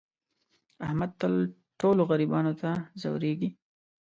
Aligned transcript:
احمد 0.87 1.11
تل 1.21 1.33
ټولو 1.79 2.01
غریبانو 2.09 2.53
ته 2.61 2.69
ځورېږي. 3.01 3.49